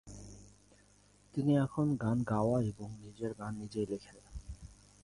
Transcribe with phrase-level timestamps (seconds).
[1.33, 4.17] তিনি এখন গান গাওয়া এবং নিজের গান নিজেই লিখছেন।